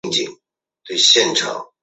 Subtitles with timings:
[0.03, 1.71] 中国国民党籍政治人物。